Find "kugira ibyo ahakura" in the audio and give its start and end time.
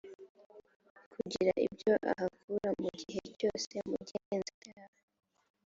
1.13-2.69